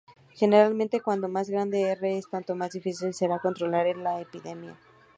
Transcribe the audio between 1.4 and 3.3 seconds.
grande "R" es tanto más difícil